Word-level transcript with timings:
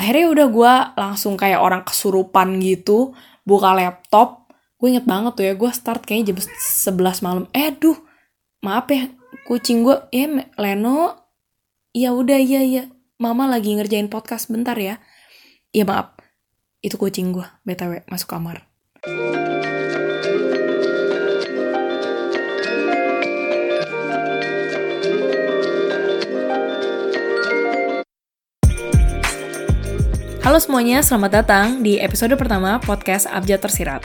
akhirnya 0.00 0.32
udah 0.32 0.46
gue 0.48 0.72
langsung 0.96 1.36
kayak 1.36 1.60
orang 1.60 1.84
kesurupan 1.84 2.56
gitu 2.64 3.12
buka 3.44 3.76
laptop. 3.76 4.48
Gue 4.80 4.96
inget 4.96 5.04
banget 5.04 5.36
tuh 5.36 5.44
ya 5.44 5.52
gue 5.52 5.70
start 5.76 6.08
kayaknya 6.08 6.32
jam 6.32 6.40
11 6.40 7.20
malam. 7.20 7.44
Eh 7.52 7.68
aduh 7.68 8.00
maaf 8.64 8.88
ya 8.88 9.12
kucing 9.44 9.84
gue 9.84 10.00
ya 10.08 10.24
Leno. 10.56 11.20
Ya 11.92 12.16
udah 12.16 12.40
iya 12.40 12.64
iya. 12.64 12.84
Mama 13.20 13.44
lagi 13.44 13.76
ngerjain 13.76 14.08
podcast 14.08 14.48
bentar 14.48 14.80
ya. 14.80 14.96
Ya 15.76 15.84
maaf. 15.84 16.16
Itu 16.80 16.96
kucing 16.96 17.36
gue 17.36 17.44
btw 17.68 18.08
masuk 18.08 18.32
kamar 18.32 18.69
Halo 30.40 30.56
semuanya, 30.56 31.04
selamat 31.04 31.44
datang 31.44 31.84
di 31.84 32.00
episode 32.00 32.32
pertama 32.32 32.80
podcast 32.80 33.28
Abjad 33.28 33.60
Tersirat. 33.60 34.00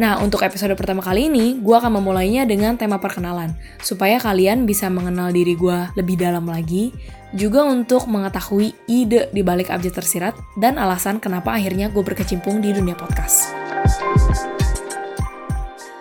Nah, 0.00 0.16
untuk 0.24 0.40
episode 0.40 0.72
pertama 0.72 1.04
kali 1.04 1.28
ini, 1.28 1.60
gue 1.60 1.76
akan 1.76 2.00
memulainya 2.00 2.48
dengan 2.48 2.80
tema 2.80 2.96
perkenalan, 2.96 3.52
supaya 3.84 4.16
kalian 4.16 4.64
bisa 4.64 4.88
mengenal 4.88 5.28
diri 5.36 5.52
gue 5.52 5.92
lebih 5.92 6.16
dalam 6.16 6.48
lagi, 6.48 6.88
juga 7.36 7.68
untuk 7.68 8.08
mengetahui 8.08 8.72
ide 8.88 9.28
di 9.28 9.44
balik 9.44 9.68
Abjad 9.68 10.00
Tersirat, 10.00 10.32
dan 10.56 10.80
alasan 10.80 11.20
kenapa 11.20 11.52
akhirnya 11.52 11.92
gue 11.92 12.00
berkecimpung 12.00 12.64
di 12.64 12.72
dunia 12.72 12.96
podcast. 12.96 13.52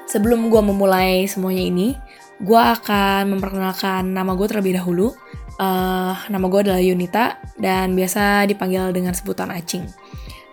Sebelum 0.07 0.47
gue 0.47 0.63
memulai 0.63 1.27
semuanya 1.27 1.63
ini, 1.67 1.87
gue 2.39 2.55
akan 2.55 3.35
memperkenalkan 3.35 4.15
nama 4.15 4.31
gue 4.31 4.47
terlebih 4.47 4.79
dahulu, 4.79 5.11
Uh, 5.55 6.15
nama 6.27 6.45
gue 6.51 6.67
adalah 6.67 6.83
Yunita 6.83 7.39
dan 7.55 7.95
biasa 7.95 8.43
dipanggil 8.43 8.91
dengan 8.91 9.15
sebutan 9.15 9.51
Acing. 9.55 9.87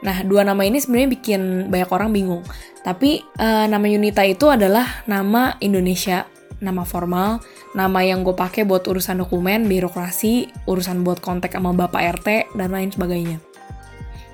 Nah, 0.03 0.23
dua 0.27 0.43
nama 0.43 0.63
ini 0.67 0.83
sebenarnya 0.83 1.11
bikin 1.15 1.43
banyak 1.71 1.91
orang 1.91 2.11
bingung. 2.11 2.43
Tapi 2.83 3.23
uh, 3.39 3.67
nama 3.71 3.87
Yunita 3.87 4.27
itu 4.27 4.51
adalah 4.51 5.03
nama 5.07 5.55
Indonesia, 5.63 6.27
nama 6.59 6.83
formal, 6.83 7.43
nama 7.75 8.03
yang 8.03 8.27
gue 8.27 8.35
pakai 8.35 8.67
buat 8.67 8.87
urusan 8.87 9.23
dokumen, 9.23 9.71
birokrasi, 9.71 10.51
urusan 10.67 11.07
buat 11.07 11.23
kontak 11.23 11.55
sama 11.55 11.75
bapak 11.75 12.23
RT 12.23 12.29
dan 12.59 12.75
lain 12.75 12.91
sebagainya. 12.91 13.39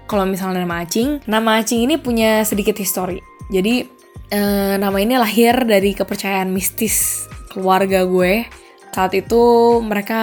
Kalau 0.09 0.25
misalnya 0.25 0.65
nama 0.65 0.85
Acing, 0.85 1.29
nama 1.29 1.61
Acing 1.61 1.85
ini 1.85 2.01
punya 2.01 2.41
sedikit 2.49 2.81
histori. 2.81 3.21
Jadi 3.53 3.85
uh, 4.33 4.77
nama 4.81 4.97
ini 5.01 5.21
lahir 5.21 5.69
dari 5.69 5.93
kepercayaan 5.93 6.49
mistis 6.49 7.29
keluarga 7.53 8.05
gue 8.09 8.45
saat 8.99 9.15
itu 9.15 9.79
mereka 9.79 10.19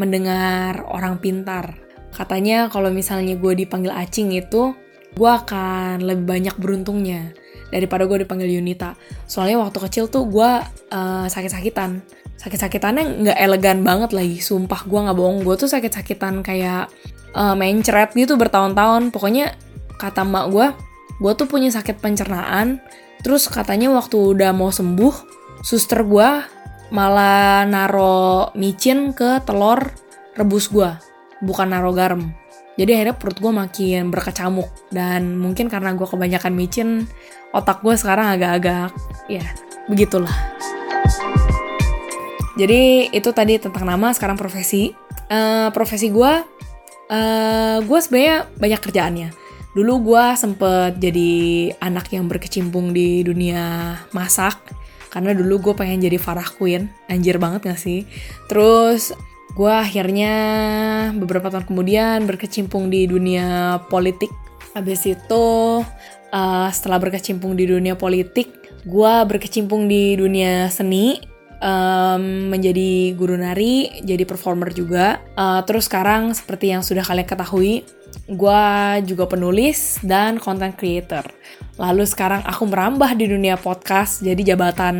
mendengar 0.00 0.80
orang 0.88 1.20
pintar. 1.20 1.76
Katanya 2.08 2.72
kalau 2.72 2.88
misalnya 2.88 3.36
gue 3.36 3.52
dipanggil 3.52 3.92
Acing 3.92 4.32
itu, 4.32 4.72
gue 5.12 5.28
akan 5.28 6.00
lebih 6.00 6.24
banyak 6.24 6.56
beruntungnya 6.56 7.36
daripada 7.68 8.08
gue 8.08 8.24
dipanggil 8.24 8.48
Yunita. 8.48 8.96
Soalnya 9.28 9.60
waktu 9.60 9.76
kecil 9.76 10.08
tuh 10.08 10.24
gue 10.24 10.50
uh, 10.88 11.26
sakit-sakitan. 11.28 12.00
Sakit-sakitannya 12.40 13.28
nggak 13.28 13.38
elegan 13.44 13.84
banget 13.84 14.16
lagi, 14.16 14.40
sumpah 14.40 14.88
gue 14.88 14.96
nggak 14.96 15.16
bohong. 15.20 15.44
Gue 15.44 15.60
tuh 15.60 15.68
sakit-sakitan 15.68 16.40
kayak 16.40 16.88
uh, 17.36 17.52
mencret 17.52 18.16
gitu 18.16 18.40
bertahun-tahun. 18.40 19.12
Pokoknya 19.12 19.52
kata 20.00 20.24
mbak 20.24 20.48
gue, 20.48 20.66
gue 21.20 21.32
tuh 21.36 21.44
punya 21.44 21.68
sakit 21.68 22.00
pencernaan. 22.00 22.80
Terus 23.20 23.52
katanya 23.52 23.92
waktu 23.92 24.16
udah 24.16 24.56
mau 24.56 24.72
sembuh, 24.72 25.12
suster 25.60 26.08
gue 26.08 26.61
malah 26.92 27.64
naro 27.64 28.52
micin 28.52 29.16
ke 29.16 29.40
telur 29.48 29.80
rebus 30.36 30.68
gue 30.68 30.92
bukan 31.40 31.72
naro 31.72 31.96
garam. 31.96 32.36
Jadi 32.76 32.90
akhirnya 32.96 33.16
perut 33.16 33.36
gue 33.40 33.52
makin 33.52 34.12
berkecamuk 34.12 34.68
dan 34.92 35.40
mungkin 35.40 35.72
karena 35.72 35.96
gue 35.96 36.04
kebanyakan 36.04 36.52
micin 36.52 37.08
otak 37.56 37.80
gue 37.80 37.96
sekarang 37.96 38.36
agak-agak 38.36 38.92
ya 39.28 39.44
begitulah. 39.88 40.32
Jadi 42.60 43.08
itu 43.12 43.28
tadi 43.32 43.56
tentang 43.56 43.88
nama 43.88 44.12
sekarang 44.12 44.36
profesi. 44.36 44.92
Uh, 45.32 45.72
profesi 45.72 46.12
gue 46.12 46.32
uh, 47.08 47.78
gue 47.80 47.98
sebenarnya 48.04 48.44
banyak 48.60 48.80
kerjaannya. 48.84 49.28
Dulu 49.72 50.12
gue 50.12 50.24
sempet 50.36 51.00
jadi 51.00 51.72
anak 51.80 52.12
yang 52.12 52.28
berkecimpung 52.28 52.92
di 52.92 53.24
dunia 53.24 53.96
masak 54.12 54.60
karena 55.12 55.36
dulu 55.36 55.70
gue 55.70 55.74
pengen 55.76 56.00
jadi 56.00 56.16
Farah 56.16 56.48
Queen. 56.48 56.88
Anjir 57.12 57.36
banget 57.36 57.68
gak 57.68 57.80
sih? 57.80 58.08
Terus 58.48 59.12
gue 59.52 59.68
akhirnya 59.68 60.34
beberapa 61.12 61.52
tahun 61.52 61.68
kemudian 61.68 62.24
berkecimpung 62.24 62.88
di 62.88 63.04
dunia 63.04 63.76
politik. 63.92 64.32
Habis 64.72 65.04
itu 65.04 65.44
uh, 66.32 66.68
setelah 66.72 66.96
berkecimpung 66.96 67.52
di 67.52 67.68
dunia 67.68 67.92
politik 67.92 68.48
gue 68.82 69.14
berkecimpung 69.30 69.86
di 69.86 70.18
dunia 70.18 70.66
seni 70.66 71.14
um, 71.62 72.50
menjadi 72.50 73.14
guru 73.14 73.38
nari 73.38 74.02
jadi 74.02 74.26
performer 74.26 74.74
juga. 74.74 75.22
Uh, 75.38 75.62
terus 75.62 75.86
sekarang 75.86 76.34
seperti 76.34 76.74
yang 76.74 76.82
sudah 76.82 77.06
kalian 77.06 77.28
ketahui 77.28 77.86
gue 78.28 78.64
juga 79.08 79.24
penulis 79.28 80.00
dan 80.04 80.38
content 80.38 80.72
creator. 80.72 81.24
Lalu 81.80 82.04
sekarang 82.04 82.44
aku 82.44 82.68
merambah 82.68 83.12
di 83.16 83.28
dunia 83.28 83.56
podcast, 83.58 84.20
jadi 84.20 84.54
jabatan 84.54 84.96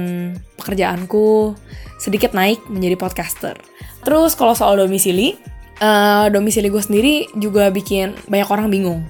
pekerjaanku 0.59 1.55
sedikit 2.01 2.35
naik 2.35 2.59
menjadi 2.67 2.97
podcaster. 2.99 3.57
Terus 4.03 4.35
kalau 4.35 4.57
soal 4.57 4.81
domisili, 4.81 5.39
uh, 5.79 6.27
domisili 6.33 6.67
gue 6.73 6.83
sendiri 6.83 7.15
juga 7.39 7.71
bikin 7.71 8.19
banyak 8.27 8.49
orang 8.51 8.67
bingung. 8.73 9.01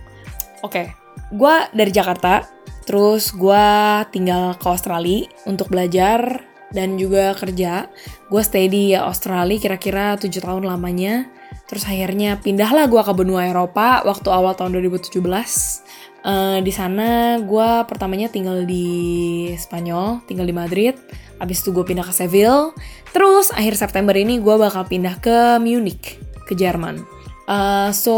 Oke, 0.62 0.84
okay, 0.84 0.86
gue 1.32 1.54
dari 1.72 1.90
Jakarta, 1.90 2.44
terus 2.84 3.32
gue 3.32 3.66
tinggal 4.12 4.54
ke 4.60 4.66
Australia 4.69 5.26
untuk 5.48 5.72
belajar 5.72 6.44
dan 6.72 6.96
juga 6.96 7.36
kerja. 7.36 7.88
Gue 8.28 8.42
stay 8.44 8.69
di 8.69 8.96
Australia 8.96 9.60
kira-kira 9.60 10.16
7 10.16 10.28
tahun 10.40 10.64
lamanya 10.64 11.28
Terus 11.72 11.88
akhirnya 11.88 12.37
pindahlah 12.37 12.84
gue 12.84 13.00
ke 13.00 13.12
benua 13.16 13.49
Eropa 13.49 14.05
waktu 14.05 14.28
awal 14.28 14.53
tahun 14.53 14.77
2017. 14.77 15.16
Uh, 16.21 16.60
di 16.60 16.69
sana 16.69 17.41
gue 17.41 17.69
pertamanya 17.88 18.28
tinggal 18.28 18.69
di 18.69 19.49
Spanyol, 19.56 20.21
tinggal 20.28 20.44
di 20.44 20.53
Madrid. 20.53 21.00
Abis 21.41 21.65
itu 21.65 21.72
gue 21.72 21.81
pindah 21.81 22.05
ke 22.05 22.12
Seville. 22.12 22.77
Terus 23.16 23.56
akhir 23.56 23.81
September 23.81 24.12
ini 24.12 24.37
gue 24.37 24.53
bakal 24.61 24.84
pindah 24.84 25.16
ke 25.25 25.56
Munich, 25.65 26.21
ke 26.44 26.53
Jerman. 26.53 27.00
Uh, 27.49 27.88
so 27.88 28.16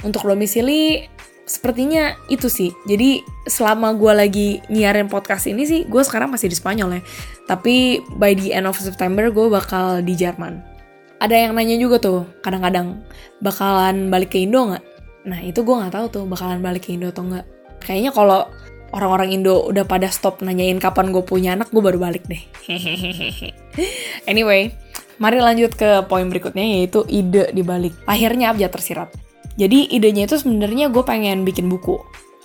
untuk 0.00 0.24
domisili 0.24 1.04
sepertinya 1.44 2.16
itu 2.32 2.48
sih. 2.48 2.72
Jadi 2.88 3.20
selama 3.44 3.92
gue 3.92 4.12
lagi 4.16 4.48
nyiarin 4.72 5.12
podcast 5.12 5.52
ini 5.52 5.68
sih, 5.68 5.84
gue 5.84 6.00
sekarang 6.00 6.32
masih 6.32 6.48
di 6.48 6.56
Spanyol 6.56 6.96
ya. 6.96 7.02
Tapi 7.44 8.00
by 8.16 8.32
the 8.32 8.56
end 8.56 8.64
of 8.64 8.80
September 8.80 9.28
gue 9.28 9.52
bakal 9.52 10.00
di 10.00 10.16
Jerman 10.16 10.73
ada 11.20 11.34
yang 11.34 11.52
nanya 11.54 11.76
juga 11.78 11.96
tuh 12.02 12.26
kadang-kadang 12.42 13.02
bakalan 13.38 14.10
balik 14.10 14.34
ke 14.34 14.42
Indo 14.42 14.70
nggak? 14.72 14.84
Nah 15.24 15.40
itu 15.40 15.64
gue 15.64 15.74
nggak 15.74 15.94
tahu 15.94 16.06
tuh 16.10 16.24
bakalan 16.28 16.60
balik 16.60 16.88
ke 16.88 16.96
Indo 16.96 17.10
atau 17.10 17.24
nggak. 17.24 17.46
Kayaknya 17.84 18.10
kalau 18.12 18.48
orang-orang 18.94 19.40
Indo 19.40 19.66
udah 19.66 19.84
pada 19.84 20.08
stop 20.10 20.40
nanyain 20.40 20.78
kapan 20.78 21.10
gue 21.10 21.24
punya 21.26 21.58
anak, 21.58 21.70
gue 21.74 21.82
baru 21.82 21.98
balik 21.98 22.24
deh. 22.30 22.42
anyway, 24.30 24.70
mari 25.18 25.38
lanjut 25.42 25.74
ke 25.74 26.06
poin 26.06 26.26
berikutnya 26.30 26.62
yaitu 26.62 27.02
ide 27.10 27.50
di 27.50 27.62
balik 27.62 27.94
lahirnya 28.06 28.54
Abjad 28.54 28.70
Tersirat. 28.74 29.10
Jadi 29.54 29.94
idenya 29.94 30.26
itu 30.26 30.38
sebenarnya 30.38 30.90
gue 30.90 31.04
pengen 31.06 31.46
bikin 31.46 31.70
buku, 31.70 31.94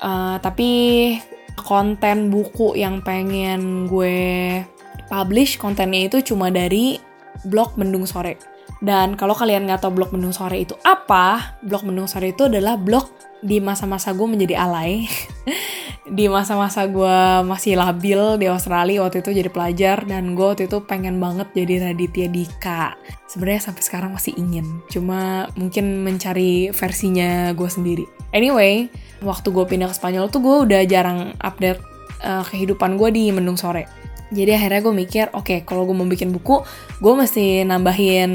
uh, 0.05 0.37
tapi 0.41 1.17
konten 1.57 2.29
buku 2.29 2.77
yang 2.77 3.01
pengen 3.01 3.89
gue 3.89 4.61
publish 5.09 5.57
kontennya 5.57 6.05
itu 6.05 6.33
cuma 6.33 6.53
dari 6.53 7.01
blog 7.49 7.75
Mendung 7.75 8.05
Sore. 8.05 8.37
Dan 8.79 9.19
kalau 9.19 9.35
kalian 9.35 9.67
nggak 9.67 9.83
tahu 9.83 9.99
blog 9.99 10.15
Mendung 10.15 10.31
Sore 10.31 10.63
itu 10.63 10.75
apa, 10.87 11.59
blog 11.59 11.83
Mendung 11.83 12.07
Sore 12.07 12.31
itu 12.31 12.47
adalah 12.47 12.79
blog 12.79 13.11
di 13.39 13.59
masa-masa 13.59 14.15
gue 14.15 14.27
menjadi 14.27 14.55
alay. 14.55 15.03
di 16.09 16.25
masa-masa 16.25 16.89
gue 16.89 17.45
masih 17.45 17.77
labil 17.77 18.41
di 18.41 18.49
Australia 18.49 19.05
waktu 19.05 19.21
itu 19.21 19.29
jadi 19.29 19.49
pelajar 19.53 20.09
dan 20.09 20.33
gue 20.33 20.41
waktu 20.41 20.65
itu 20.65 20.81
pengen 20.81 21.21
banget 21.21 21.45
jadi 21.53 21.91
Raditya 21.91 22.27
Dika. 22.33 22.97
Sebenarnya 23.29 23.69
sampai 23.69 23.83
sekarang 23.85 24.11
masih 24.17 24.33
ingin, 24.33 24.81
cuma 24.89 25.51
mungkin 25.53 26.01
mencari 26.01 26.73
versinya 26.73 27.53
gue 27.53 27.69
sendiri. 27.69 28.05
Anyway, 28.33 28.89
waktu 29.21 29.53
gue 29.53 29.65
pindah 29.69 29.89
ke 29.91 29.95
Spanyol 29.95 30.33
tuh 30.33 30.41
gue 30.41 30.55
udah 30.65 30.81
jarang 30.89 31.37
update 31.37 31.81
uh, 32.25 32.41
kehidupan 32.47 32.97
gue 32.97 33.09
di 33.13 33.29
Mendung 33.29 33.59
Sore 33.59 33.98
jadi 34.29 34.61
akhirnya 34.61 34.81
gue 34.85 34.93
mikir, 34.93 35.25
oke 35.33 35.45
okay, 35.45 35.59
kalau 35.65 35.89
gue 35.89 35.95
mau 35.97 36.05
bikin 36.05 36.29
buku, 36.29 36.61
gue 37.01 37.13
mesti 37.17 37.65
nambahin 37.65 38.31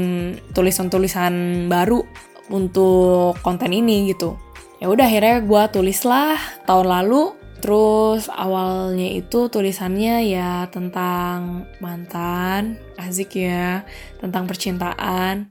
tulisan-tulisan 0.51 1.65
baru 1.71 2.03
untuk 2.51 3.39
konten 3.39 3.71
ini 3.71 4.11
gitu. 4.11 4.35
Ya 4.83 4.91
udah 4.91 5.07
akhirnya 5.07 5.39
gue 5.39 5.63
tulislah 5.71 6.35
tahun 6.67 6.87
lalu. 6.91 7.23
Terus 7.63 8.29
awalnya 8.29 9.09
itu 9.09 9.49
tulisannya 9.49 10.29
ya 10.29 10.69
tentang 10.69 11.65
mantan, 11.81 12.77
asik 12.99 13.41
ya, 13.41 13.87
tentang 14.21 14.45
percintaan. 14.45 15.49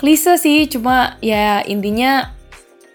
Klise 0.00 0.40
sih, 0.40 0.66
cuma 0.66 1.20
ya 1.22 1.62
intinya 1.62 2.34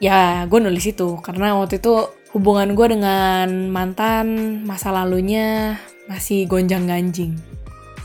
ya 0.01 0.49
gue 0.49 0.59
nulis 0.59 0.83
itu 0.89 1.21
karena 1.21 1.53
waktu 1.55 1.77
itu 1.77 2.09
hubungan 2.33 2.73
gue 2.73 2.97
dengan 2.97 3.69
mantan 3.69 4.25
masa 4.65 4.89
lalunya 4.89 5.77
masih 6.11 6.43
gonjang 6.51 6.83
ganjing. 6.83 7.39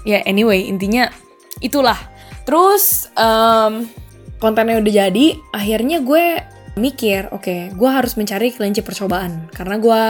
Ya 0.07 0.23
anyway 0.23 0.71
intinya 0.71 1.11
itulah. 1.59 1.99
Terus 2.47 3.11
um, 3.19 3.91
kontennya 4.39 4.79
udah 4.79 4.93
jadi 5.07 5.27
akhirnya 5.51 5.99
gue 6.07 6.39
mikir 6.79 7.33
oke 7.33 7.43
okay, 7.43 7.61
gue 7.75 7.91
harus 7.91 8.15
mencari 8.15 8.55
kelinci 8.55 8.87
percobaan. 8.87 9.51
Karena 9.51 9.77
gue 9.83 10.03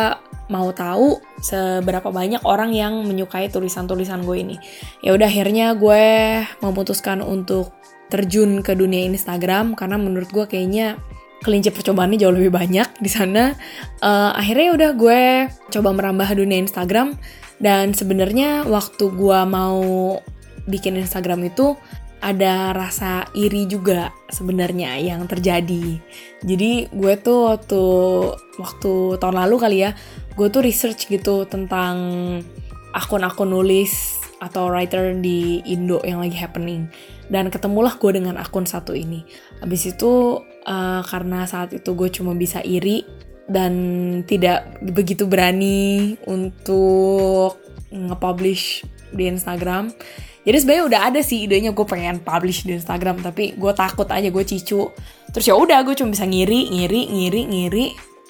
mau 0.52 0.68
tahu 0.70 1.18
seberapa 1.42 2.12
banyak 2.12 2.44
orang 2.46 2.70
yang 2.76 3.02
menyukai 3.08 3.48
tulisan-tulisan 3.48 4.22
gue 4.22 4.36
ini. 4.36 4.56
Ya 5.00 5.16
udah 5.16 5.26
akhirnya 5.26 5.72
gue 5.74 6.06
memutuskan 6.60 7.24
untuk 7.24 7.72
terjun 8.06 8.62
ke 8.62 8.78
dunia 8.78 9.02
Instagram 9.10 9.74
karena 9.74 9.98
menurut 9.98 10.30
gue 10.30 10.46
kayaknya 10.46 10.94
kelinci 11.46 11.70
percobaannya 11.70 12.18
jauh 12.18 12.34
lebih 12.34 12.50
banyak 12.50 12.98
di 12.98 13.06
sana. 13.06 13.54
Uh, 14.02 14.34
akhirnya 14.34 14.74
udah 14.74 14.90
gue 14.98 15.22
coba 15.70 15.94
merambah 15.94 16.26
dunia 16.34 16.58
Instagram 16.58 17.14
dan 17.62 17.94
sebenarnya 17.94 18.66
waktu 18.66 19.14
gue 19.14 19.40
mau 19.46 19.78
bikin 20.66 20.98
Instagram 20.98 21.46
itu 21.46 21.78
ada 22.18 22.74
rasa 22.74 23.30
iri 23.38 23.70
juga 23.70 24.10
sebenarnya 24.34 24.98
yang 24.98 25.30
terjadi. 25.30 26.02
Jadi 26.42 26.90
gue 26.90 27.14
tuh 27.22 27.54
waktu 27.54 27.82
waktu 28.58 28.92
tahun 29.22 29.36
lalu 29.46 29.56
kali 29.62 29.76
ya, 29.86 29.94
gue 30.34 30.50
tuh 30.50 30.66
research 30.66 31.06
gitu 31.06 31.46
tentang 31.46 31.96
akun-akun 32.90 33.54
nulis 33.54 34.18
atau 34.42 34.68
writer 34.68 35.16
di 35.16 35.64
Indo 35.64 36.02
yang 36.04 36.20
lagi 36.20 36.36
happening 36.36 36.88
dan 37.32 37.48
ketemulah 37.48 37.96
gue 37.96 38.10
dengan 38.16 38.36
akun 38.40 38.66
satu 38.66 38.92
ini. 38.92 39.22
Abis 39.62 39.94
itu 39.94 40.42
uh, 40.66 41.00
karena 41.06 41.46
saat 41.46 41.72
itu 41.72 41.94
gue 41.94 42.10
cuma 42.10 42.34
bisa 42.34 42.60
iri 42.60 43.06
dan 43.46 43.72
tidak 44.26 44.82
begitu 44.82 45.24
berani 45.30 46.18
untuk 46.26 47.62
nge-publish 47.94 48.82
di 49.14 49.30
Instagram. 49.30 49.94
Jadi 50.46 50.56
sebenarnya 50.62 50.84
udah 50.86 51.00
ada 51.10 51.20
sih 51.26 51.46
idenya 51.46 51.74
gue 51.74 51.86
pengen 51.86 52.22
publish 52.22 52.66
di 52.66 52.78
Instagram 52.78 53.18
tapi 53.22 53.54
gue 53.58 53.72
takut 53.74 54.06
aja 54.10 54.26
gue 54.30 54.44
cicu. 54.46 54.90
Terus 55.30 55.46
ya 55.46 55.54
udah 55.58 55.82
gue 55.82 55.94
cuma 55.98 56.14
bisa 56.14 56.26
ngiri 56.26 56.70
ngiri 56.70 57.00
ngiri 57.10 57.40
ngiri. 57.50 57.86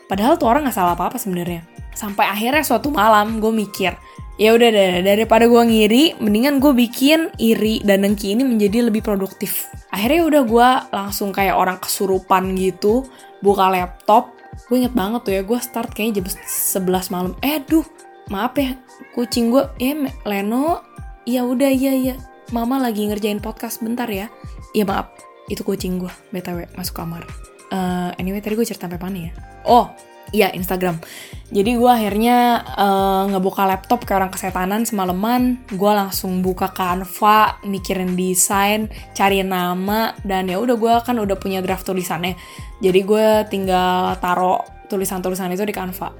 Padahal 0.08 0.40
tuh 0.40 0.48
orang 0.48 0.68
nggak 0.68 0.76
salah 0.76 0.96
apa 0.96 1.12
apa 1.12 1.18
sebenarnya. 1.20 1.64
Sampai 1.96 2.28
akhirnya 2.28 2.64
suatu 2.64 2.92
malam 2.92 3.40
gue 3.40 3.52
mikir 3.52 3.96
ya 4.36 4.52
udah 4.52 4.68
deh 4.68 5.00
daripada 5.00 5.48
gue 5.48 5.62
ngiri 5.64 6.04
mendingan 6.20 6.60
gue 6.60 6.72
bikin 6.76 7.32
iri 7.40 7.80
dan 7.80 8.04
dengki 8.04 8.36
ini 8.36 8.44
menjadi 8.44 8.88
lebih 8.88 9.00
produktif. 9.00 9.68
Akhirnya 9.88 10.22
udah 10.28 10.42
gue 10.44 10.68
langsung 10.92 11.32
kayak 11.32 11.56
orang 11.56 11.80
kesurupan 11.80 12.52
gitu 12.56 13.08
buka 13.40 13.72
laptop. 13.72 14.36
Gue 14.68 14.84
inget 14.84 14.92
banget 14.92 15.20
tuh 15.24 15.32
ya 15.32 15.42
gue 15.44 15.58
start 15.60 15.92
kayaknya 15.92 16.20
jam 16.20 16.26
11 16.28 17.12
malam. 17.12 17.32
Eh 17.40 17.60
duh 17.64 17.84
maaf 18.28 18.56
ya 18.60 18.76
kucing 19.16 19.48
gue 19.48 19.64
ya 19.80 19.96
Leno? 20.28 20.84
Iya 21.24 21.42
udah 21.42 21.70
iya 21.72 21.92
iya. 21.96 22.14
Mama 22.54 22.78
lagi 22.78 23.08
ngerjain 23.08 23.40
podcast 23.40 23.80
bentar 23.80 24.06
ya. 24.06 24.28
Iya 24.76 24.84
maaf 24.84 25.10
itu 25.48 25.62
kucing 25.64 26.02
gue 26.02 26.12
btw 26.34 26.68
masuk 26.76 27.00
kamar. 27.00 27.24
Uh, 27.66 28.14
anyway 28.20 28.38
tadi 28.38 28.54
gue 28.54 28.66
cerita 28.68 28.86
sampai 28.86 29.00
mana 29.00 29.18
ya? 29.30 29.32
Oh 29.66 29.90
iya 30.34 30.50
Instagram. 30.54 30.98
Jadi 31.46 31.78
gue 31.78 31.86
akhirnya 31.86 32.58
uh, 32.74 33.30
ngebuka 33.30 33.62
laptop 33.70 34.02
orang 34.10 34.34
kesetanan 34.34 34.82
semalaman. 34.82 35.62
Gue 35.70 35.92
langsung 35.94 36.42
buka 36.42 36.74
Canva 36.74 37.62
mikirin 37.62 38.18
desain 38.18 38.90
cari 39.14 39.46
nama 39.46 40.10
dan 40.26 40.50
ya 40.50 40.58
udah 40.58 40.74
gue 40.74 40.94
kan 41.06 41.14
udah 41.14 41.38
punya 41.38 41.62
draft 41.62 41.86
tulisannya. 41.86 42.34
Jadi 42.82 43.00
gue 43.06 43.26
tinggal 43.46 44.18
taruh 44.18 44.58
tulisan-tulisan 44.90 45.54
itu 45.54 45.62
di 45.62 45.74
Canva. 45.74 46.10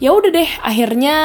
Ya 0.00 0.16
udah 0.16 0.32
deh 0.32 0.50
akhirnya 0.64 1.16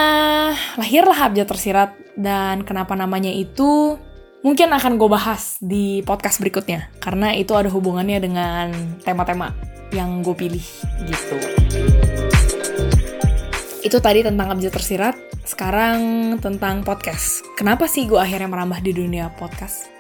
lahirlah 0.76 1.32
abjad 1.32 1.48
tersirat. 1.48 1.92
Dan 2.16 2.64
kenapa 2.64 2.96
namanya 2.96 3.32
itu 3.32 4.00
mungkin 4.44 4.72
akan 4.72 5.00
gue 5.00 5.10
bahas 5.12 5.56
di 5.64 6.04
podcast 6.04 6.44
berikutnya. 6.44 6.92
Karena 7.00 7.32
itu 7.32 7.56
ada 7.56 7.72
hubungannya 7.72 8.20
dengan 8.20 8.68
tema-tema 9.08 9.56
yang 9.96 10.20
gue 10.20 10.36
pilih 10.36 10.66
gitu. 11.08 11.65
Itu 13.86 14.02
tadi 14.02 14.26
tentang 14.26 14.50
abjad 14.50 14.74
tersirat, 14.74 15.14
sekarang 15.46 16.02
tentang 16.42 16.82
podcast. 16.82 17.46
Kenapa 17.54 17.86
sih 17.86 18.10
gue 18.10 18.18
akhirnya 18.18 18.50
merambah 18.50 18.82
di 18.82 18.98
dunia 18.98 19.30
podcast? 19.38 19.94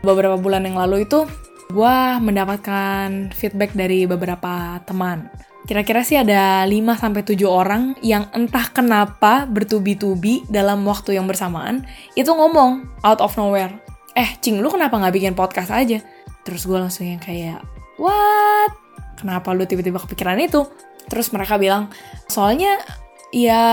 Beberapa 0.00 0.40
bulan 0.40 0.64
yang 0.64 0.80
lalu 0.80 1.04
itu 1.04 1.28
gue 1.68 1.96
mendapatkan 2.24 3.28
feedback 3.36 3.76
dari 3.76 4.08
beberapa 4.08 4.80
teman 4.88 5.28
Kira-kira 5.68 6.00
sih 6.00 6.16
ada 6.16 6.64
5-7 6.64 7.36
orang 7.44 7.94
yang 8.00 8.26
entah 8.32 8.72
kenapa 8.72 9.44
bertubi-tubi 9.44 10.48
dalam 10.48 10.82
waktu 10.88 11.20
yang 11.20 11.28
bersamaan 11.28 11.84
itu 12.16 12.32
ngomong 12.32 12.88
out 13.04 13.20
of 13.20 13.36
nowhere. 13.36 13.70
Eh, 14.16 14.34
Cing, 14.40 14.58
lu 14.64 14.72
kenapa 14.72 14.96
nggak 14.96 15.14
bikin 15.14 15.34
podcast 15.36 15.70
aja? 15.70 16.00
Terus 16.42 16.64
gue 16.64 16.74
langsung 16.74 17.06
yang 17.06 17.20
kayak, 17.20 17.60
what? 18.00 18.72
Kenapa 19.20 19.52
lu 19.52 19.68
tiba-tiba 19.68 20.00
kepikiran 20.00 20.40
itu? 20.40 20.64
Terus 21.06 21.28
mereka 21.30 21.60
bilang, 21.60 21.92
soalnya 22.26 22.80
ya 23.30 23.64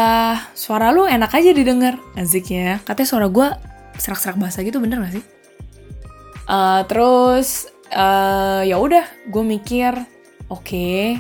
suara 0.54 0.94
lu 0.94 1.06
enak 1.06 1.34
aja 1.34 1.52
didengar. 1.54 1.98
Azik 2.18 2.54
ya. 2.54 2.82
Katanya 2.82 3.10
suara 3.10 3.28
gue 3.30 3.48
serak-serak 3.98 4.38
bahasa 4.38 4.62
gitu 4.62 4.78
bener 4.78 5.02
gak 5.02 5.22
sih? 5.22 5.26
Uh, 6.48 6.82
terus 6.88 7.68
uh, 7.92 8.64
ya 8.64 8.80
udah 8.80 9.04
gue 9.28 9.44
mikir 9.44 9.92
oke 10.48 10.64
okay, 10.64 11.20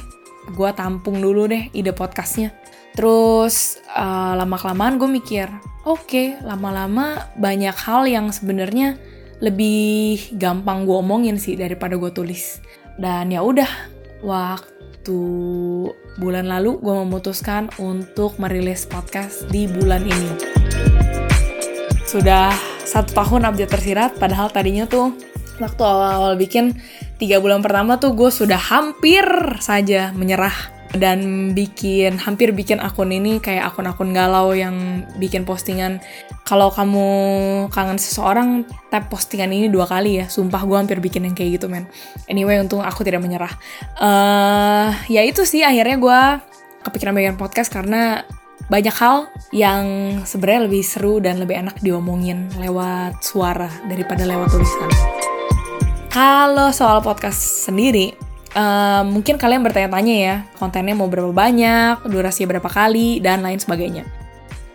gue 0.55 0.69
tampung 0.71 1.19
dulu 1.19 1.51
deh 1.51 1.67
ide 1.75 1.91
podcastnya. 1.91 2.55
Terus 2.97 3.77
uh, 3.93 4.33
lama-kelamaan 4.33 4.97
gue 4.97 5.05
mikir, 5.05 5.45
oke, 5.85 6.09
okay, 6.09 6.27
lama-lama 6.41 7.29
banyak 7.37 7.77
hal 7.77 8.09
yang 8.09 8.33
sebenarnya 8.33 8.97
lebih 9.37 10.33
gampang 10.33 10.81
gue 10.89 10.97
omongin 10.97 11.37
sih 11.37 11.53
daripada 11.53 11.93
gue 11.93 12.09
tulis. 12.09 12.57
Dan 12.97 13.29
ya 13.29 13.45
udah, 13.45 13.69
waktu 14.25 15.21
bulan 16.17 16.49
lalu 16.49 16.81
gue 16.81 16.95
memutuskan 17.05 17.69
untuk 17.77 18.41
merilis 18.41 18.89
podcast 18.89 19.45
di 19.53 19.69
bulan 19.69 20.01
ini. 20.03 20.31
Sudah 22.05 22.51
satu 22.83 23.13
tahun 23.13 23.49
abjad 23.49 23.69
tersirat, 23.69 24.11
padahal 24.17 24.49
tadinya 24.49 24.89
tuh 24.89 25.13
waktu 25.57 25.81
awal-awal 25.81 26.37
bikin 26.37 26.77
tiga 27.17 27.41
bulan 27.41 27.65
pertama 27.65 27.97
tuh 27.97 28.13
gue 28.13 28.29
sudah 28.29 28.57
hampir 28.57 29.25
saja 29.57 30.13
menyerah 30.13 30.76
dan 30.95 31.51
bikin 31.51 32.15
hampir 32.15 32.55
bikin 32.55 32.79
akun 32.79 33.11
ini 33.11 33.43
kayak 33.43 33.73
akun-akun 33.73 34.15
galau 34.15 34.55
yang 34.55 35.03
bikin 35.19 35.43
postingan. 35.43 35.99
Kalau 36.47 36.71
kamu 36.71 37.07
kangen 37.75 37.99
seseorang 37.99 38.63
tap 38.87 39.11
postingan 39.11 39.51
ini 39.51 39.67
dua 39.67 39.83
kali 39.83 40.23
ya. 40.23 40.25
Sumpah 40.31 40.63
gue 40.63 40.77
hampir 40.79 41.03
bikin 41.03 41.27
yang 41.27 41.35
kayak 41.35 41.59
gitu 41.59 41.67
men. 41.67 41.91
Anyway 42.31 42.55
untung 42.55 42.79
aku 42.79 43.03
tidak 43.03 43.19
menyerah. 43.19 43.51
Uh, 43.99 44.95
ya 45.11 45.27
itu 45.27 45.43
sih 45.43 45.67
akhirnya 45.67 45.99
gue 45.99 46.19
kepikiran 46.87 47.11
bikin 47.11 47.35
podcast 47.35 47.67
karena 47.67 48.23
banyak 48.67 48.95
hal 48.95 49.31
yang 49.55 49.83
sebenarnya 50.27 50.67
lebih 50.67 50.83
seru 50.83 51.19
dan 51.23 51.39
lebih 51.39 51.55
enak 51.55 51.79
diomongin 51.79 52.51
lewat 52.59 53.23
suara 53.23 53.71
daripada 53.87 54.23
lewat 54.27 54.51
tulisan. 54.51 54.91
Kalau 56.11 56.73
soal 56.73 56.99
podcast 57.05 57.69
sendiri, 57.69 58.26
uh, 58.53 59.03
mungkin 59.03 59.35
kalian 59.35 59.65
bertanya-tanya 59.65 60.15
ya, 60.15 60.35
kontennya 60.55 60.93
mau 60.93 61.09
berapa 61.09 61.33
banyak, 61.33 62.07
durasinya 62.07 62.55
berapa 62.55 62.69
kali, 62.69 63.19
dan 63.19 63.43
lain 63.43 63.59
sebagainya. 63.59 64.05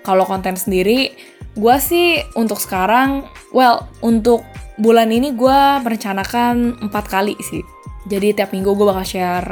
Kalau 0.03 0.27
konten 0.27 0.59
sendiri, 0.59 1.15
gue 1.55 1.77
sih 1.79 2.21
untuk 2.35 2.59
sekarang, 2.59 3.25
well, 3.55 3.87
untuk 4.03 4.43
bulan 4.81 5.15
ini 5.15 5.33
gue 5.37 5.61
merencanakan 5.85 6.83
empat 6.83 7.05
kali 7.07 7.39
sih. 7.39 7.63
Jadi 8.11 8.35
tiap 8.35 8.51
minggu 8.51 8.75
gue 8.75 8.87
bakal 8.89 9.07
share 9.07 9.49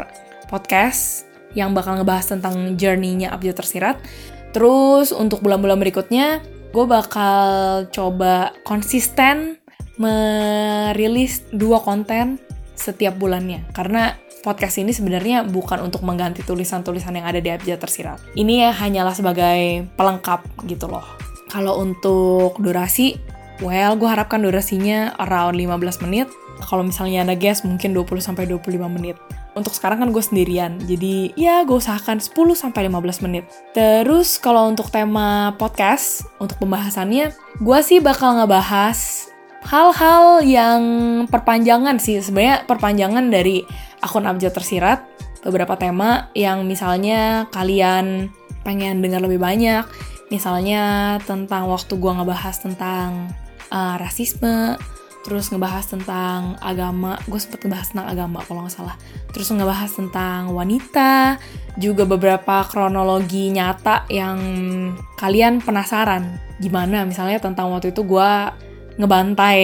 podcast 0.50 1.28
yang 1.54 1.70
bakal 1.70 2.02
ngebahas 2.02 2.34
tentang 2.34 2.74
journey-nya 2.74 3.30
Abjad 3.30 3.62
Tersirat. 3.62 3.96
Terus 4.50 5.14
untuk 5.14 5.38
bulan-bulan 5.46 5.78
berikutnya, 5.78 6.42
gue 6.74 6.86
bakal 6.86 7.86
coba 7.94 8.50
konsisten 8.66 9.62
merilis 10.00 11.44
dua 11.52 11.78
konten 11.78 12.40
setiap 12.80 13.20
bulannya 13.20 13.68
karena 13.76 14.16
podcast 14.40 14.80
ini 14.80 14.90
sebenarnya 14.96 15.44
bukan 15.44 15.84
untuk 15.84 16.00
mengganti 16.00 16.40
tulisan-tulisan 16.40 17.20
yang 17.20 17.28
ada 17.28 17.38
di 17.38 17.52
abjad 17.52 17.76
tersirat. 17.76 18.18
Ini 18.32 18.68
ya 18.68 18.70
hanyalah 18.72 19.12
sebagai 19.12 19.84
pelengkap 19.94 20.40
gitu 20.64 20.88
loh. 20.88 21.04
Kalau 21.52 21.82
untuk 21.82 22.56
durasi, 22.62 23.20
well, 23.60 23.94
gue 24.00 24.08
harapkan 24.08 24.40
durasinya 24.40 25.12
around 25.20 25.60
15 25.60 26.04
menit. 26.08 26.28
Kalau 26.60 26.84
misalnya 26.84 27.24
ada 27.24 27.36
guest 27.36 27.64
mungkin 27.64 27.92
20-25 27.92 28.60
menit. 28.88 29.16
Untuk 29.50 29.74
sekarang 29.74 29.98
kan 29.98 30.10
gue 30.14 30.22
sendirian, 30.22 30.78
jadi 30.86 31.34
ya 31.34 31.66
gue 31.66 31.74
usahakan 31.74 32.22
10-15 32.22 33.26
menit. 33.26 33.50
Terus 33.74 34.38
kalau 34.38 34.70
untuk 34.70 34.94
tema 34.94 35.58
podcast, 35.58 36.22
untuk 36.38 36.54
pembahasannya, 36.62 37.34
gue 37.58 37.78
sih 37.82 37.98
bakal 37.98 38.38
ngebahas 38.38 39.29
hal-hal 39.66 40.40
yang 40.44 40.82
perpanjangan 41.28 42.00
sih 42.00 42.20
sebenarnya 42.24 42.64
perpanjangan 42.64 43.28
dari 43.28 43.62
akun 44.00 44.24
abjad 44.24 44.56
tersirat 44.56 45.04
beberapa 45.44 45.76
tema 45.76 46.28
yang 46.36 46.64
misalnya 46.68 47.48
kalian 47.52 48.28
pengen 48.64 49.00
dengar 49.00 49.24
lebih 49.24 49.40
banyak. 49.40 49.84
Misalnya 50.30 51.16
tentang 51.26 51.66
waktu 51.66 51.90
gue 51.98 52.12
ngebahas 52.12 52.56
tentang 52.62 53.34
uh, 53.74 53.98
rasisme, 53.98 54.78
terus 55.26 55.50
ngebahas 55.50 55.90
tentang 55.90 56.54
agama, 56.62 57.18
gue 57.26 57.40
sempet 57.40 57.66
ngebahas 57.66 57.88
tentang 57.90 58.08
agama 58.08 58.38
kalau 58.46 58.62
nggak 58.62 58.74
salah. 58.78 58.96
Terus 59.34 59.50
ngebahas 59.50 59.90
tentang 59.90 60.54
wanita, 60.54 61.34
juga 61.82 62.06
beberapa 62.06 62.62
kronologi 62.70 63.50
nyata 63.50 64.06
yang 64.06 64.38
kalian 65.18 65.58
penasaran 65.58 66.38
gimana. 66.62 67.02
Misalnya 67.02 67.42
tentang 67.42 67.74
waktu 67.74 67.90
itu 67.90 68.06
gue 68.06 68.32
ngebantai 68.98 69.62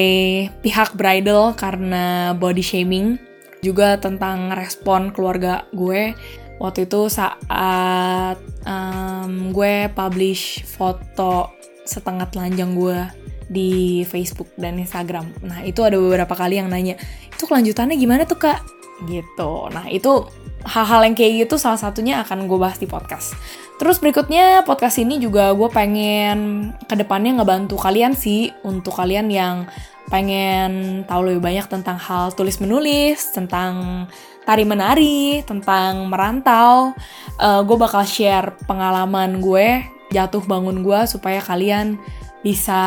pihak 0.62 0.94
bridal 0.94 1.56
karena 1.56 2.36
body 2.36 2.62
shaming, 2.62 3.18
juga 3.64 3.98
tentang 3.98 4.52
respon 4.54 5.10
keluarga 5.10 5.66
gue 5.74 6.14
waktu 6.56 6.88
itu 6.88 7.10
saat 7.12 8.38
um, 8.64 9.52
gue 9.52 9.92
publish 9.92 10.64
foto 10.64 11.52
setengah 11.84 12.26
telanjang 12.32 12.72
gue 12.74 12.98
di 13.46 14.02
Facebook 14.02 14.50
dan 14.58 14.78
Instagram. 14.80 15.30
Nah 15.46 15.62
itu 15.62 15.82
ada 15.86 15.94
beberapa 15.98 16.34
kali 16.34 16.58
yang 16.58 16.66
nanya, 16.66 16.98
itu 17.30 17.46
kelanjutannya 17.46 17.94
gimana 17.94 18.26
tuh 18.26 18.38
kak? 18.42 18.58
Gitu. 19.06 19.52
Nah 19.70 19.86
itu 19.86 20.26
hal-hal 20.66 21.06
yang 21.06 21.14
kayak 21.14 21.46
gitu 21.46 21.54
salah 21.60 21.78
satunya 21.78 22.18
akan 22.26 22.50
gue 22.50 22.58
bahas 22.58 22.80
di 22.82 22.90
podcast. 22.90 23.38
Terus 23.76 24.00
berikutnya 24.00 24.64
podcast 24.64 24.96
ini 24.96 25.20
juga 25.20 25.52
gue 25.52 25.68
pengen 25.68 26.72
ke 26.88 26.96
depannya 26.96 27.36
ngebantu 27.40 27.76
kalian 27.76 28.16
sih 28.16 28.48
untuk 28.64 28.96
kalian 28.96 29.28
yang 29.28 29.68
pengen 30.08 31.02
tahu 31.04 31.28
lebih 31.28 31.42
banyak 31.44 31.66
tentang 31.68 32.00
hal 32.00 32.32
tulis 32.32 32.56
menulis, 32.62 33.36
tentang 33.36 34.06
tari 34.46 34.62
menari, 34.62 35.42
tentang 35.42 36.06
merantau, 36.08 36.94
uh, 37.42 37.60
gue 37.66 37.76
bakal 37.76 38.06
share 38.06 38.54
pengalaman 38.64 39.42
gue, 39.42 39.82
jatuh 40.14 40.40
bangun 40.46 40.80
gue 40.86 41.00
supaya 41.10 41.42
kalian 41.42 41.98
bisa 42.40 42.80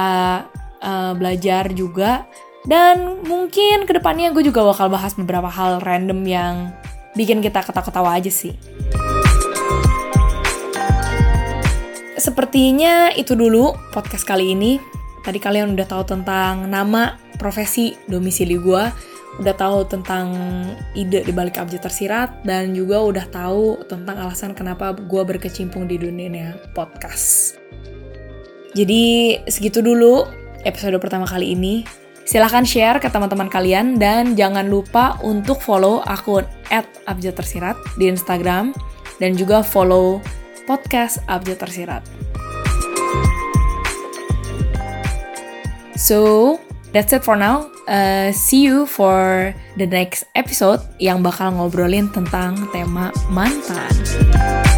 uh, 0.79 1.11
belajar 1.13 1.69
juga. 1.75 2.25
Dan 2.63 3.23
mungkin 3.27 3.85
ke 3.85 3.93
depannya 3.93 4.31
gue 4.31 4.41
juga 4.41 4.63
bakal 4.63 4.87
bahas 4.89 5.13
beberapa 5.13 5.51
hal 5.51 5.83
random 5.83 6.23
yang 6.25 6.55
bikin 7.13 7.43
kita 7.43 7.61
ketawa-ketawa 7.61 8.15
aja 8.15 8.31
sih. 8.31 8.55
Sepertinya 12.19 13.15
itu 13.15 13.31
dulu 13.31 13.71
podcast 13.95 14.27
kali 14.27 14.51
ini. 14.51 14.75
Tadi 15.23 15.39
kalian 15.39 15.71
udah 15.71 15.87
tahu 15.87 16.03
tentang 16.03 16.67
nama, 16.67 17.15
profesi, 17.39 17.95
domisili 18.11 18.59
gue 18.59 18.83
udah 19.39 19.55
tahu 19.55 19.87
tentang 19.87 20.35
ide 20.99 21.23
di 21.23 21.31
balik 21.31 21.55
abjad 21.55 21.87
tersirat 21.87 22.43
dan 22.43 22.75
juga 22.75 22.99
udah 22.99 23.25
tahu 23.31 23.87
tentang 23.87 24.19
alasan 24.19 24.51
kenapa 24.51 24.91
gue 24.91 25.23
berkecimpung 25.23 25.87
di 25.87 25.95
dunia 25.95 26.59
podcast. 26.75 27.55
Jadi 28.75 29.39
segitu 29.47 29.79
dulu 29.79 30.27
episode 30.67 30.99
pertama 30.99 31.23
kali 31.23 31.55
ini. 31.55 31.87
Silahkan 32.27 32.61
share 32.61 33.01
ke 33.01 33.09
teman-teman 33.09 33.49
kalian 33.49 33.97
dan 33.97 34.37
jangan 34.37 34.67
lupa 34.69 35.17
untuk 35.25 35.63
follow 35.63 36.03
akun 36.05 36.45
@abjad 37.09 37.33
tersirat 37.33 37.79
di 37.97 38.11
Instagram 38.11 38.75
dan 39.17 39.33
juga 39.33 39.65
follow 39.65 40.21
podcast 40.69 41.25
Abjad 41.25 41.57
Tersirat. 41.57 42.05
So, 45.97 46.61
that's 46.93 47.09
it 47.11 47.25
for 47.25 47.33
now. 47.33 47.73
Uh, 47.89 48.29
see 48.31 48.69
you 48.69 48.85
for 48.85 49.49
the 49.81 49.89
next 49.89 50.29
episode 50.37 50.79
yang 51.01 51.25
bakal 51.25 51.57
ngobrolin 51.57 52.13
tentang 52.13 52.69
tema 52.69 53.09
mantan. 53.33 54.68